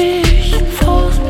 [0.00, 1.29] dich fort,